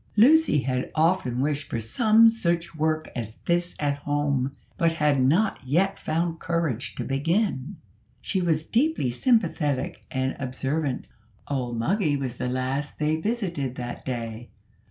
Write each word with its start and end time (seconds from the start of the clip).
Lucy 0.15 0.57
had 0.61 0.89
often 0.95 1.41
wished 1.41 1.69
for 1.69 1.79
some 1.79 2.27
such 2.27 2.73
work 2.73 3.11
as 3.15 3.35
this 3.45 3.75
at 3.77 3.99
home, 3.99 4.55
but 4.75 4.93
had 4.93 5.23
not 5.23 5.59
yet 5.63 5.99
found 5.99 6.39
courage 6.39 6.95
to 6.95 7.03
begin. 7.03 7.75
She 8.19 8.41
was 8.41 8.63
deeply 8.65 9.11
sympathetic 9.11 10.03
and 10.09 10.35
observant. 10.39 11.07
Old 11.47 11.77
Moggy 11.77 12.17
was 12.17 12.37
the 12.37 12.49
last 12.49 12.97
they 12.97 13.15
visited 13.17 13.75
that 13.75 14.03
day. 14.03 14.49